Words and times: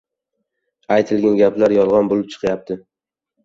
Aytilgan 0.95 1.37
gaplar 1.43 1.77
yolgʻon 1.77 2.13
boʻlib 2.15 2.35
chiqayapti. 2.35 2.83